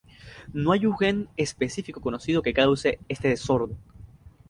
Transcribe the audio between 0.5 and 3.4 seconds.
No hay un gen específico conocido que cause este